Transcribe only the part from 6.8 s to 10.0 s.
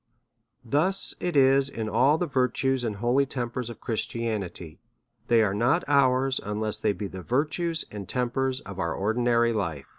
be the virtues and tempers of our ordinary life.